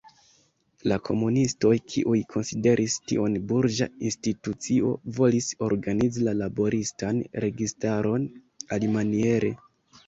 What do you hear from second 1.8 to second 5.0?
kiuj konsideris tion burĝa institucio,